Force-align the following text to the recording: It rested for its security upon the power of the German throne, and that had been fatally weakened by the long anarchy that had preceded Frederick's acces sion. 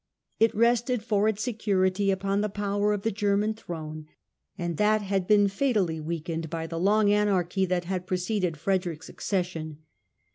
It 0.39 0.55
rested 0.55 1.03
for 1.03 1.27
its 1.27 1.43
security 1.43 2.09
upon 2.09 2.41
the 2.41 2.49
power 2.49 2.91
of 2.91 3.03
the 3.03 3.11
German 3.11 3.53
throne, 3.53 4.07
and 4.57 4.77
that 4.77 5.03
had 5.03 5.27
been 5.27 5.47
fatally 5.47 5.99
weakened 6.01 6.49
by 6.49 6.65
the 6.65 6.79
long 6.79 7.11
anarchy 7.13 7.65
that 7.67 7.83
had 7.85 8.07
preceded 8.07 8.57
Frederick's 8.57 9.11
acces 9.11 9.43
sion. 9.45 9.77